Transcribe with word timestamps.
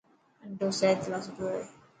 آنڊو 0.43 0.67
سحت 0.79 0.99
لاءِ 1.11 1.23
سٺو 1.25 1.45
هي. 1.53 1.61